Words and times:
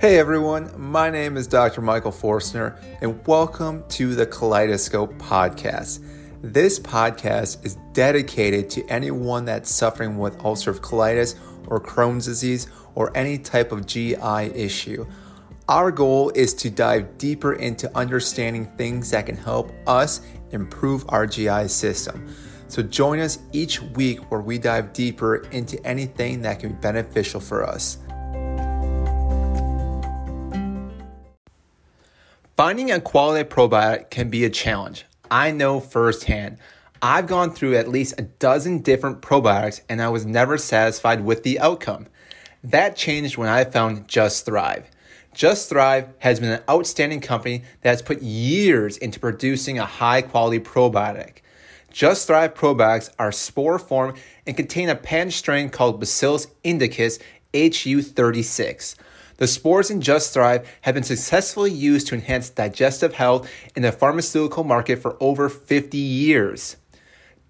Hey 0.00 0.18
everyone, 0.18 0.72
my 0.78 1.10
name 1.10 1.36
is 1.36 1.46
Dr. 1.46 1.82
Michael 1.82 2.10
Forstner, 2.10 2.80
and 3.02 3.20
welcome 3.26 3.84
to 3.88 4.14
the 4.14 4.24
Kaleidoscope 4.24 5.12
Podcast. 5.18 6.02
This 6.40 6.78
podcast 6.78 7.62
is 7.66 7.76
dedicated 7.92 8.70
to 8.70 8.86
anyone 8.86 9.44
that's 9.44 9.70
suffering 9.70 10.16
with 10.16 10.38
ulcerative 10.38 10.80
colitis 10.80 11.34
or 11.66 11.82
Crohn's 11.82 12.24
disease 12.24 12.68
or 12.94 13.14
any 13.14 13.36
type 13.36 13.72
of 13.72 13.84
GI 13.84 14.16
issue. 14.54 15.06
Our 15.68 15.90
goal 15.90 16.30
is 16.30 16.54
to 16.54 16.70
dive 16.70 17.18
deeper 17.18 17.52
into 17.52 17.94
understanding 17.94 18.72
things 18.78 19.10
that 19.10 19.26
can 19.26 19.36
help 19.36 19.70
us 19.86 20.22
improve 20.52 21.04
our 21.10 21.26
GI 21.26 21.68
system. 21.68 22.34
So 22.68 22.82
join 22.82 23.18
us 23.18 23.40
each 23.52 23.82
week 23.82 24.30
where 24.30 24.40
we 24.40 24.56
dive 24.56 24.94
deeper 24.94 25.44
into 25.50 25.78
anything 25.86 26.40
that 26.40 26.58
can 26.58 26.70
be 26.70 26.76
beneficial 26.76 27.38
for 27.38 27.64
us. 27.66 27.98
Finding 32.60 32.90
a 32.90 33.00
quality 33.00 33.48
probiotic 33.48 34.10
can 34.10 34.28
be 34.28 34.44
a 34.44 34.50
challenge. 34.50 35.06
I 35.30 35.50
know 35.50 35.80
firsthand. 35.80 36.58
I've 37.00 37.26
gone 37.26 37.54
through 37.54 37.74
at 37.74 37.88
least 37.88 38.20
a 38.20 38.24
dozen 38.24 38.82
different 38.82 39.22
probiotics 39.22 39.80
and 39.88 40.02
I 40.02 40.10
was 40.10 40.26
never 40.26 40.58
satisfied 40.58 41.24
with 41.24 41.42
the 41.42 41.58
outcome. 41.58 42.08
That 42.62 42.96
changed 42.96 43.38
when 43.38 43.48
I 43.48 43.64
found 43.64 44.08
Just 44.08 44.44
Thrive. 44.44 44.90
Just 45.32 45.70
Thrive 45.70 46.10
has 46.18 46.38
been 46.38 46.50
an 46.50 46.62
outstanding 46.68 47.22
company 47.22 47.62
that 47.80 47.92
has 47.92 48.02
put 48.02 48.20
years 48.20 48.98
into 48.98 49.18
producing 49.18 49.78
a 49.78 49.86
high 49.86 50.20
quality 50.20 50.60
probiotic. 50.60 51.38
Just 51.90 52.26
Thrive 52.26 52.52
probiotics 52.52 53.08
are 53.18 53.32
spore 53.32 53.78
form 53.78 54.16
and 54.46 54.54
contain 54.54 54.90
a 54.90 54.94
patent 54.94 55.32
strain 55.32 55.70
called 55.70 55.98
Bacillus 55.98 56.46
indicus 56.62 57.20
HU36. 57.54 58.96
The 59.40 59.46
spores 59.46 59.90
in 59.90 60.02
Just 60.02 60.34
Thrive 60.34 60.68
have 60.82 60.94
been 60.94 61.02
successfully 61.02 61.72
used 61.72 62.08
to 62.08 62.14
enhance 62.14 62.50
digestive 62.50 63.14
health 63.14 63.50
in 63.74 63.80
the 63.80 63.90
pharmaceutical 63.90 64.64
market 64.64 64.98
for 64.98 65.16
over 65.18 65.48
50 65.48 65.96
years. 65.96 66.76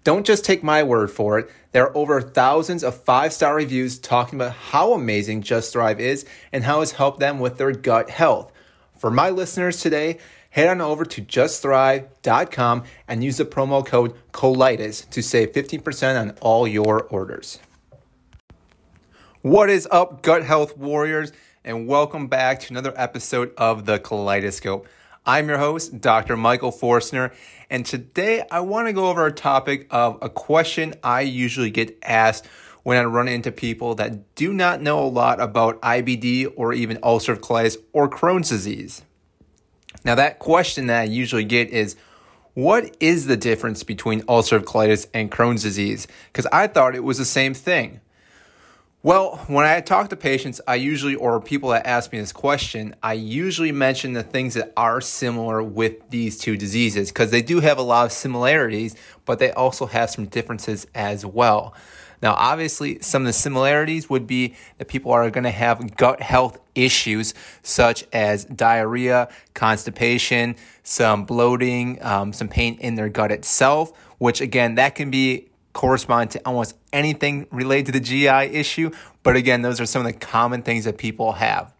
Don't 0.05 0.25
just 0.25 0.45
take 0.45 0.63
my 0.63 0.83
word 0.83 1.11
for 1.11 1.37
it. 1.37 1.49
There 1.73 1.83
are 1.83 1.97
over 1.97 2.21
thousands 2.21 2.85
of 2.85 3.03
five 3.03 3.33
star 3.33 3.55
reviews 3.55 3.99
talking 3.99 4.39
about 4.39 4.53
how 4.53 4.93
amazing 4.93 5.41
Just 5.41 5.73
Thrive 5.73 5.99
is 5.99 6.25
and 6.53 6.63
how 6.63 6.79
it's 6.79 6.93
helped 6.93 7.19
them 7.19 7.39
with 7.39 7.57
their 7.57 7.73
gut 7.73 8.09
health. 8.09 8.53
For 8.97 9.11
my 9.11 9.29
listeners 9.29 9.81
today, 9.81 10.17
head 10.51 10.69
on 10.69 10.79
over 10.79 11.03
to 11.03 11.21
justthrive.com 11.21 12.83
and 13.09 13.21
use 13.21 13.35
the 13.35 13.43
promo 13.43 13.85
code 13.85 14.15
COLITIS 14.31 15.09
to 15.09 15.21
save 15.21 15.51
15% 15.51 16.21
on 16.21 16.37
all 16.39 16.65
your 16.65 17.03
orders. 17.03 17.59
What 19.41 19.69
is 19.69 19.89
up, 19.91 20.21
gut 20.21 20.45
health 20.45 20.77
warriors? 20.77 21.33
And 21.63 21.87
welcome 21.87 22.27
back 22.27 22.59
to 22.59 22.73
another 22.73 22.93
episode 22.95 23.53
of 23.55 23.85
the 23.85 23.99
Kaleidoscope. 23.99 24.87
I'm 25.27 25.47
your 25.47 25.59
host, 25.59 26.01
Dr. 26.01 26.35
Michael 26.35 26.71
Forstner, 26.71 27.31
and 27.69 27.85
today 27.85 28.43
I 28.49 28.61
want 28.61 28.87
to 28.87 28.93
go 28.93 29.09
over 29.09 29.27
a 29.27 29.31
topic 29.31 29.85
of 29.91 30.17
a 30.23 30.29
question 30.29 30.95
I 31.03 31.21
usually 31.21 31.69
get 31.69 31.95
asked 32.01 32.47
when 32.81 32.97
I 32.97 33.03
run 33.03 33.27
into 33.27 33.51
people 33.51 33.93
that 33.95 34.33
do 34.33 34.51
not 34.53 34.81
know 34.81 35.03
a 35.03 35.05
lot 35.05 35.39
about 35.39 35.79
IBD 35.81 36.51
or 36.55 36.73
even 36.73 36.97
ulcerative 36.97 37.41
colitis 37.41 37.77
or 37.93 38.09
Crohn's 38.09 38.49
disease. 38.49 39.03
Now, 40.03 40.15
that 40.15 40.39
question 40.39 40.87
that 40.87 41.01
I 41.01 41.03
usually 41.03 41.43
get 41.43 41.69
is, 41.69 41.95
what 42.55 42.97
is 42.99 43.27
the 43.27 43.37
difference 43.37 43.83
between 43.83 44.21
ulcerative 44.23 44.63
colitis 44.63 45.05
and 45.13 45.31
Crohn's 45.31 45.61
disease? 45.61 46.07
Because 46.33 46.47
I 46.51 46.65
thought 46.65 46.95
it 46.95 47.03
was 47.03 47.19
the 47.19 47.25
same 47.25 47.53
thing. 47.53 48.01
Well, 49.03 49.37
when 49.47 49.65
I 49.65 49.81
talk 49.81 50.09
to 50.09 50.15
patients, 50.15 50.61
I 50.67 50.75
usually, 50.75 51.15
or 51.15 51.41
people 51.41 51.69
that 51.69 51.87
ask 51.87 52.11
me 52.11 52.19
this 52.19 52.31
question, 52.31 52.95
I 53.01 53.13
usually 53.13 53.71
mention 53.71 54.13
the 54.13 54.21
things 54.21 54.53
that 54.53 54.73
are 54.77 55.01
similar 55.01 55.63
with 55.63 56.07
these 56.11 56.37
two 56.37 56.55
diseases 56.55 57.09
because 57.09 57.31
they 57.31 57.41
do 57.41 57.61
have 57.61 57.79
a 57.79 57.81
lot 57.81 58.05
of 58.05 58.11
similarities, 58.11 58.95
but 59.25 59.39
they 59.39 59.51
also 59.53 59.87
have 59.87 60.11
some 60.11 60.27
differences 60.27 60.85
as 60.93 61.25
well. 61.25 61.73
Now, 62.21 62.35
obviously, 62.35 62.99
some 63.01 63.23
of 63.23 63.25
the 63.25 63.33
similarities 63.33 64.07
would 64.07 64.27
be 64.27 64.53
that 64.77 64.87
people 64.87 65.11
are 65.11 65.31
going 65.31 65.45
to 65.45 65.49
have 65.49 65.95
gut 65.97 66.21
health 66.21 66.59
issues 66.75 67.33
such 67.63 68.05
as 68.13 68.45
diarrhea, 68.45 69.29
constipation, 69.55 70.55
some 70.83 71.25
bloating, 71.25 71.97
um, 72.05 72.33
some 72.33 72.49
pain 72.49 72.77
in 72.79 72.93
their 72.93 73.09
gut 73.09 73.31
itself, 73.31 73.97
which 74.19 74.41
again, 74.41 74.75
that 74.75 74.93
can 74.93 75.09
be 75.09 75.47
correspond 75.73 76.31
to 76.31 76.41
almost 76.45 76.75
anything 76.91 77.47
related 77.51 77.87
to 77.87 77.91
the 77.93 77.99
GI 77.99 78.55
issue. 78.57 78.91
But 79.23 79.35
again, 79.35 79.61
those 79.61 79.79
are 79.79 79.85
some 79.85 80.05
of 80.05 80.11
the 80.11 80.17
common 80.17 80.61
things 80.61 80.85
that 80.85 80.97
people 80.97 81.33
have. 81.33 81.73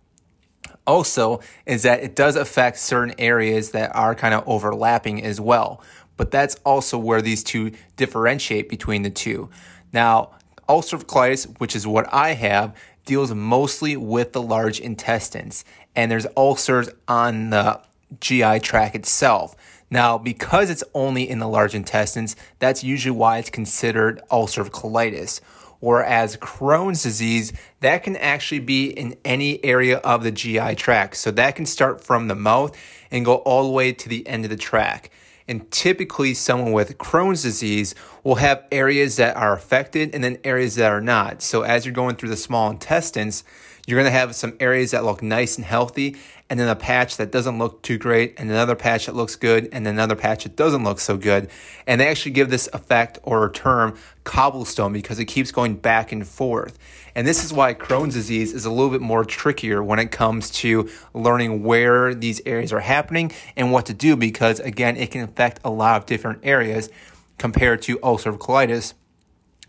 Also, 0.88 1.41
is 1.66 1.84
that 1.84 2.01
it 2.03 2.16
does 2.16 2.35
affect 2.35 2.78
certain 2.80 3.13
areas 3.18 3.72
that 3.72 3.96
are 3.96 4.16
kind 4.16 4.34
of 4.34 4.44
overlapping 4.47 5.24
as 5.24 5.40
well. 5.40 5.84
But 6.18 6.31
that's 6.31 6.56
also 6.66 6.97
where 6.97 7.22
these 7.22 7.44
two 7.44 7.72
differentiate 7.96 8.69
between 8.69 9.03
the 9.03 9.09
two. 9.09 9.50
Now, 9.94 10.31
ulcerative 10.68 11.06
colitis, 11.06 11.59
which 11.59 11.75
is 11.75 11.85
what 11.85 12.12
I 12.13 12.34
have, 12.34 12.75
deals 13.06 13.34
mostly 13.34 13.97
with 13.97 14.34
the 14.34 14.41
large 14.41 14.80
intestines, 14.80 15.66
and 15.96 16.12
there's 16.12 16.28
ulcers 16.38 16.90
on 17.07 17.50
the 17.50 17.81
GI 18.20 18.60
tract 18.60 18.96
itself. 18.96 19.56
Now, 19.90 20.18
because 20.18 20.70
it's 20.70 20.84
only 20.94 21.30
in 21.30 21.40
the 21.40 21.48
large 21.48 21.76
intestines, 21.76 22.36
that's 22.60 22.84
usually 22.84 23.16
why 23.16 23.38
it's 23.40 23.50
considered 23.50 24.22
ulcerative 24.32 24.70
colitis. 24.70 25.42
Whereas 25.82 26.38
Crohn's 26.38 27.04
disease, 27.04 27.52
that 27.80 28.04
can 28.04 28.16
actually 28.16 28.60
be 28.60 28.88
in 28.88 29.18
any 29.26 29.64
area 29.66 29.98
of 29.98 30.24
the 30.24 30.32
GI 30.32 30.76
tract. 30.76 31.18
So 31.18 31.32
that 31.32 31.56
can 31.56 31.66
start 31.66 32.04
from 32.04 32.28
the 32.28 32.36
mouth 32.36 32.78
and 33.10 33.26
go 33.26 33.38
all 33.38 33.64
the 33.64 33.72
way 33.72 33.92
to 33.92 34.08
the 34.08 34.26
end 34.28 34.46
of 34.46 34.52
the 34.52 34.58
tract. 34.58 35.10
And 35.48 35.70
typically, 35.72 36.34
someone 36.36 36.72
with 36.72 36.98
Crohn's 36.98 37.42
disease 37.42 37.96
will 38.24 38.36
have 38.36 38.64
areas 38.72 39.18
that 39.18 39.36
are 39.36 39.54
affected 39.54 40.14
and 40.14 40.24
then 40.24 40.38
areas 40.44 40.76
that 40.76 40.92
are 40.92 41.02
not. 41.02 41.42
So, 41.42 41.64
as 41.64 41.86
you're 41.86 41.96
going 41.96 42.16
through 42.16 42.30
the 42.30 42.38
small 42.38 42.70
intestines, 42.70 43.44
you're 43.88 44.00
going 44.00 44.12
to 44.12 44.18
have 44.18 44.36
some 44.36 44.56
areas 44.59 44.92
that 44.92 45.03
look 45.03 45.24
nice 45.24 45.58
and 45.58 45.66
healthy, 45.66 46.16
and 46.50 46.59
then 46.59 46.68
a 46.68 46.75
patch 46.75 47.18
that 47.18 47.31
doesn't 47.31 47.58
look 47.58 47.81
too 47.81 47.97
great, 47.97 48.36
and 48.38 48.50
another 48.50 48.75
patch 48.75 49.08
that 49.08 49.16
looks 49.16 49.36
good, 49.36 49.69
and 49.72 49.88
another 49.88 50.16
patch 50.16 50.44
that 50.44 50.56
doesn't 50.56 50.84
look 50.84 51.00
so 51.00 51.18
good. 51.18 51.50
And 51.88 52.00
they 52.00 52.08
actually 52.08 52.31
give 52.31 52.50
this 52.50 52.69
effect 52.74 53.19
or 53.24 53.50
term 53.52 53.97
cobblestone 54.24 54.94
because 54.94 55.18
it 55.18 55.25
keeps 55.25 55.52
going 55.52 55.78
back 55.78 56.12
and 56.12 56.28
forth. 56.28 56.78
And 57.16 57.28
this 57.28 57.44
is 57.44 57.52
why 57.52 57.74
Crohn's 57.74 58.14
disease 58.14 58.53
is 58.53 58.66
a 58.66 58.69
little 58.69 58.90
bit 58.90 59.02
more 59.02 59.25
trickier 59.25 59.84
when 59.84 60.00
it 60.00 60.12
comes 60.12 60.52
to 60.52 60.90
learning 61.13 61.63
where 61.63 62.13
these 62.13 62.42
areas 62.46 62.72
are 62.72 62.80
happening 62.80 63.31
and 63.56 63.72
what 63.72 63.88
to 63.88 63.94
do 63.94 64.16
because, 64.16 64.59
again, 64.59 64.96
it 64.96 65.12
can 65.12 65.22
affect 65.22 65.59
a 65.63 65.69
lot 65.69 65.98
of 65.98 66.06
different 66.06 66.40
areas 66.44 66.90
compared 67.38 67.81
to 67.81 67.98
ulcerative 68.00 68.38
colitis 68.38 68.94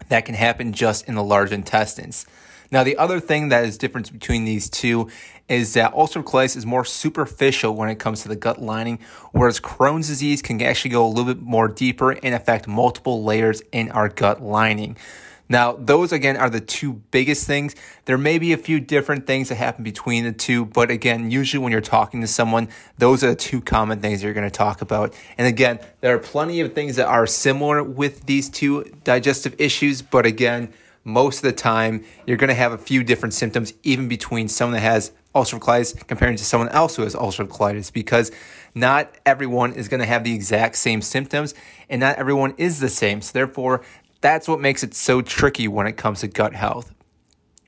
that 0.09 0.25
can 0.25 0.35
happen 0.35 0.73
just 0.73 1.09
in 1.09 1.15
the 1.15 1.25
large 1.25 1.53
intestines. 1.53 2.27
Now, 2.73 2.83
the 2.83 2.97
other 2.97 3.21
thing 3.21 3.51
that 3.51 3.67
is 3.67 3.77
difference 3.77 4.09
between 4.09 4.47
these 4.47 4.71
two 4.71 5.11
is 5.47 5.75
that 5.75 5.93
ulcerative 5.93 6.25
colitis 6.25 6.57
is 6.57 6.65
more 6.65 6.87
superficial 6.87 7.77
when 7.77 7.91
it 7.91 7.97
comes 7.97 8.23
to 8.23 8.29
the 8.29 8.37
gut 8.37 8.63
lining, 8.63 8.99
whereas 9.33 9.61
Crohn's 9.61 10.09
disease 10.09 10.41
can 10.41 10.61
actually 10.63 10.91
go 10.91 11.05
a 11.05 11.09
little 11.09 11.35
bit 11.35 11.43
more 11.43 11.69
deeper 11.69 12.13
and 12.13 12.35
affect 12.35 12.67
multiple 12.67 13.23
layers 13.23 13.61
in 13.73 13.91
our 13.91 14.09
gut 14.09 14.43
lining. 14.43 14.97
Now, 15.51 15.75
those 15.75 16.13
again 16.13 16.39
are 16.39 16.49
the 16.49 16.63
two 16.63 16.95
biggest 17.11 17.47
things. 17.47 17.75
There 18.07 18.17
may 18.17 18.39
be 18.39 18.55
a 18.55 18.57
few 18.57 18.81
different 18.81 19.27
things 19.27 19.51
that 19.51 19.57
happen 19.57 19.85
between 19.85 20.25
the 20.25 20.33
two, 20.33 20.65
but 20.65 20.91
again, 20.91 21.31
usually 21.31 21.63
when 21.63 21.73
you're 21.73 21.83
talking 21.83 22.23
to 22.23 22.27
someone, 22.27 22.71
those 22.97 23.23
are 23.23 23.29
the 23.29 23.37
two 23.37 23.61
common 23.61 24.01
things 24.01 24.23
you're 24.23 24.33
going 24.33 24.49
to 24.49 24.51
talk 24.51 24.81
about. 24.81 25.15
And 25.37 25.47
again, 25.47 25.79
there 26.01 26.15
are 26.15 26.19
plenty 26.19 26.61
of 26.61 26.73
things 26.73 26.97
that 26.97 27.07
are 27.07 27.27
similar 27.27 27.83
with 27.83 28.25
these 28.25 28.49
two 28.49 28.85
digestive 29.05 29.55
issues, 29.59 30.01
but 30.01 30.25
again, 30.25 30.73
most 31.05 31.39
of 31.39 31.43
the 31.43 31.53
time 31.53 32.05
you're 32.27 32.37
going 32.37 32.49
to 32.49 32.55
have 32.55 32.73
a 32.73 32.79
few 32.79 33.03
different 33.03 33.35
symptoms 33.35 33.75
even 33.83 34.09
between 34.09 34.49
someone 34.49 34.75
that 34.75 34.81
has 34.81 35.13
ulcerative 35.35 35.61
colitis 35.61 36.07
comparing 36.07 36.37
to 36.37 36.45
someone 36.45 36.69
else 36.71 36.97
who 36.97 37.03
has 37.03 37.15
ulcerative 37.15 37.49
colitis 37.49 37.93
because 37.93 38.31
not 38.75 39.11
everyone 39.27 39.73
is 39.73 39.89
going 39.89 40.01
to 40.01 40.07
have 40.07 40.25
the 40.25 40.35
exact 40.35 40.77
same 40.77 41.03
symptoms 41.03 41.55
and 41.89 42.01
not 42.01 42.17
everyone 42.17 42.55
is 42.59 42.81
the 42.81 42.89
same. 42.89 43.21
So 43.21 43.33
therefore, 43.33 43.83
that's 44.21 44.47
what 44.47 44.61
makes 44.61 44.83
it 44.83 44.95
so 44.95 45.21
tricky 45.21 45.69
when 45.69 45.87
it 45.87 45.97
comes 45.97 46.21
to 46.21 46.29
gut 46.29 46.55
health. 46.55 46.93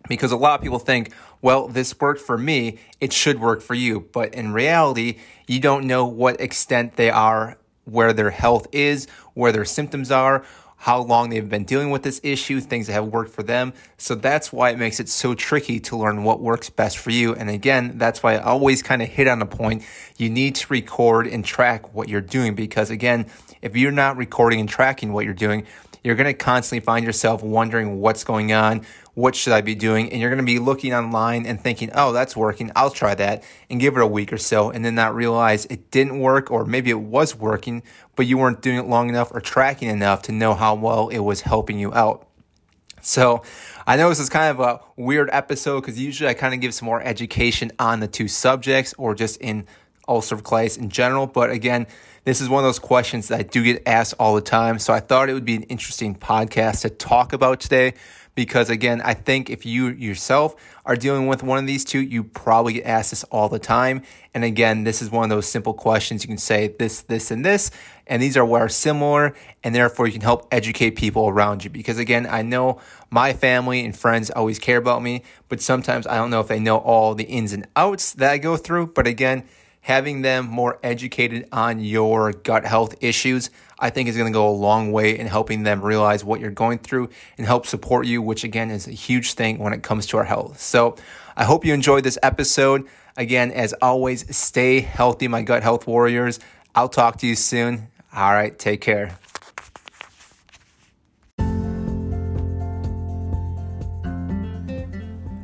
Because 0.08 0.32
a 0.32 0.37
lot 0.37 0.58
of 0.58 0.62
people 0.62 0.79
think, 0.79 1.12
well, 1.41 1.67
this 1.67 1.99
worked 1.99 2.20
for 2.20 2.37
me, 2.37 2.79
it 3.00 3.12
should 3.12 3.41
work 3.41 3.62
for 3.62 3.75
you. 3.75 4.00
But 4.12 4.35
in 4.35 4.53
reality, 4.53 5.19
you 5.47 5.61
don't 5.61 5.87
know 5.87 6.06
what 6.06 6.41
extent 6.41 6.97
they 6.97 7.11
are, 7.11 7.58
where 7.85 8.12
their 8.12 8.31
health 8.31 8.67
is, 8.73 9.06
where 9.32 9.53
their 9.53 9.64
symptoms 9.64 10.11
are, 10.11 10.44
how 10.84 11.00
long 11.00 11.31
they've 11.31 11.48
been 11.48 11.64
dealing 11.64 11.88
with 11.88 12.02
this 12.02 12.20
issue, 12.22 12.60
things 12.60 12.88
that 12.88 12.92
have 12.92 13.06
worked 13.06 13.31
for 13.31 13.42
them. 13.42 13.72
So 13.96 14.14
that's 14.14 14.52
why 14.52 14.69
it 14.69 14.78
makes 14.78 15.00
it 15.00 15.08
so 15.08 15.32
tricky 15.32 15.81
to 15.81 15.96
learn 15.96 16.25
what 16.25 16.42
works 16.42 16.69
best 16.69 16.98
for 16.98 17.08
you. 17.08 17.34
And 17.34 17.48
again, 17.48 17.96
that's 17.96 18.22
why 18.22 18.34
I 18.34 18.42
always 18.42 18.82
kind 18.82 19.00
of 19.00 19.08
hit 19.08 19.26
on 19.26 19.38
the 19.38 19.46
point. 19.46 19.82
You 20.19 20.28
need 20.28 20.56
to 20.56 20.66
record 20.69 21.26
and 21.26 21.42
track 21.42 21.94
what 21.94 22.10
you're 22.10 22.20
doing 22.20 22.54
because 22.54 22.90
again, 22.90 23.25
if 23.62 23.78
you're 23.78 23.92
not 23.92 24.19
recording 24.19 24.60
and 24.60 24.69
tracking 24.69 25.14
what 25.14 25.25
you're 25.25 25.32
doing, 25.32 25.66
you're 26.05 26.15
going 26.15 26.27
to 26.27 26.35
constantly 26.35 26.85
find 26.85 27.05
yourself 27.05 27.43
wondering 27.43 27.99
what's 27.99 28.23
going 28.23 28.53
on, 28.53 28.83
what 29.15 29.35
should 29.35 29.55
I 29.55 29.62
be 29.62 29.75
doing, 29.75 30.12
and 30.12 30.21
you're 30.21 30.31
going 30.31 30.39
to 30.39 30.45
be 30.45 30.59
looking 30.59 30.93
online 30.93 31.47
and 31.47 31.61
thinking, 31.61 31.91
oh, 31.95 32.12
that's 32.12 32.37
working, 32.37 32.71
I'll 32.77 32.91
try 32.91 33.15
that, 33.15 33.43
and 33.71 33.81
give 33.81 33.97
it 33.97 34.03
a 34.03 34.06
week 34.06 34.33
or 34.33 34.39
so, 34.39 34.71
and 34.71 34.85
then 34.85 34.95
not 34.95 35.15
realize 35.15 35.65
it 35.67 35.91
didn't 35.91 36.21
work, 36.21 36.51
or 36.51 36.67
maybe 36.67 36.91
it 36.91 37.01
was 37.01 37.35
working, 37.35 37.83
but 38.15 38.27
you 38.27 38.37
weren't 38.37 38.61
doing 38.61 38.79
it 38.79 38.87
long 38.87 39.09
enough 39.09 39.33
or 39.33 39.41
tracking 39.41 39.89
enough 39.89 40.23
to 40.23 40.33
know 40.33 40.55
how 40.55 40.75
well 40.75 41.09
it 41.09 41.21
was 41.21 41.41
helping 41.41 41.79
you 41.79 41.93
out. 41.95 42.29
So 43.01 43.43
I 43.87 43.97
know 43.97 44.09
this 44.09 44.21
is 44.21 44.31
kind 44.31 44.51
of 44.51 44.61
a 44.61 44.81
weird 44.97 45.29
episode 45.33 45.81
because 45.83 46.01
usually 46.01 46.29
I 46.29 46.35
kind 46.35 46.55
of 46.55 46.61
give 46.61 46.73
some 46.75 46.87
more 46.87 47.03
education 47.03 47.71
on 47.79 48.01
the 48.01 48.09
two 48.09 48.29
subjects 48.29 48.95
or 48.97 49.15
just 49.15 49.39
in 49.41 49.67
ulcerative 50.09 50.43
colitis 50.43 50.79
in 50.79 50.89
general. 50.89 51.27
But 51.27 51.51
again, 51.51 51.87
this 52.25 52.41
is 52.41 52.49
one 52.49 52.65
of 52.65 52.69
those 52.69 52.79
questions 52.79 53.29
that 53.29 53.38
I 53.38 53.43
do 53.43 53.62
get 53.62 53.82
asked 53.87 54.15
all 54.19 54.35
the 54.35 54.41
time. 54.41 54.79
So 54.79 54.93
I 54.93 55.00
thought 55.00 55.29
it 55.29 55.35
would 55.35 55.44
be 55.44 55.56
an 55.56 55.62
interesting 55.65 56.15
podcast 56.15 56.82
to 56.82 56.91
talk 56.91 57.32
about 57.32 57.61
today 57.61 57.94
because 58.35 58.71
again, 58.71 59.00
I 59.03 59.15
think 59.15 59.50
if 59.50 59.65
you 59.65 59.88
yourself 59.88 60.56
are 60.85 60.97
dealing 60.97 61.26
with 61.26 61.43
one 61.43 61.59
of 61.59 61.67
these 61.67 61.85
two, 61.85 62.00
you 62.00 62.25
probably 62.25 62.75
get 62.75 62.87
asked 62.87 63.11
this 63.11 63.25
all 63.25 63.49
the 63.49 63.59
time. 63.59 64.03
And 64.32 64.43
again, 64.43 64.85
this 64.85 65.03
is 65.03 65.11
one 65.11 65.25
of 65.25 65.31
those 65.31 65.47
simple 65.47 65.73
questions. 65.73 66.25
You 66.25 66.29
can 66.29 66.38
say 66.38 66.75
this, 66.79 67.03
this, 67.03 67.31
and 67.31 67.44
this, 67.44 67.71
and 68.06 68.21
these 68.21 68.37
are 68.37 68.44
what 68.44 68.62
are 68.62 68.69
similar, 68.69 69.35
and 69.62 69.75
therefore 69.75 70.06
you 70.06 70.12
can 70.12 70.23
help 70.23 70.49
educate 70.50 70.93
people 70.93 71.29
around 71.29 71.62
you. 71.62 71.70
Because 71.70 71.99
again, 71.99 72.27
I 72.29 72.43
know 72.43 72.81
my 73.11 73.32
family 73.32 73.85
and 73.85 73.97
friends 73.97 74.31
always 74.31 74.59
care 74.59 74.79
about 74.79 75.03
me, 75.03 75.23
but 75.49 75.61
sometimes 75.61 76.06
I 76.06 76.17
don't 76.17 76.31
know 76.31 76.41
if 76.41 76.49
they 76.49 76.59
know 76.59 76.79
all 76.79 77.15
the 77.15 77.25
ins 77.25 77.53
and 77.53 77.67
outs 77.77 78.12
that 78.15 78.31
I 78.31 78.38
go 78.38 78.56
through. 78.56 78.88
But 78.88 79.06
again, 79.06 79.44
having 79.84 80.22
them 80.22 80.46
more 80.46 80.78
educated 80.82 81.46
on 81.52 81.78
your 81.78 82.32
gut 82.32 82.64
health 82.64 82.96
issues, 83.02 83.50
I 83.78 83.90
think 83.90 84.08
is 84.08 84.16
going 84.16 84.32
to 84.32 84.34
go 84.34 84.48
a 84.48 84.50
long 84.50 84.92
way 84.92 85.19
in 85.19 85.26
helping 85.26 85.62
them 85.62 85.82
realize 85.82 86.25
what 86.25 86.40
you're 86.40 86.50
going 86.50 86.78
through 86.78 87.10
and 87.36 87.46
help 87.46 87.66
support 87.66 88.06
you, 88.06 88.22
which 88.22 88.44
again 88.44 88.70
is 88.70 88.88
a 88.88 88.92
huge 88.92 89.34
thing 89.34 89.58
when 89.58 89.75
it 89.75 89.82
comes 89.82 90.06
to 90.06 90.16
our 90.16 90.25
health. 90.25 90.58
So 90.58 90.96
I 91.36 91.44
hope 91.44 91.66
you 91.66 91.75
enjoyed 91.75 92.02
this 92.02 92.19
episode. 92.22 92.88
Again, 93.19 93.50
as 93.50 93.75
always, 93.75 94.34
stay 94.34 94.81
healthy, 94.81 95.28
my 95.28 95.42
gut 95.42 95.62
health 95.62 95.86
warriors. 95.86 96.40
I'll 96.75 96.88
talk 96.88 97.19
to 97.19 97.26
you 97.26 97.36
soon. 97.36 97.88
All 98.16 98.32
right, 98.32 98.58
take 98.58 98.81
care. 98.81 99.19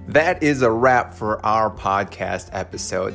That 0.09 0.43
is 0.43 0.63
a 0.63 0.71
wrap 0.71 1.13
for 1.13 1.45
our 1.45 1.71
podcast 1.71 2.49
episode. 2.53 3.15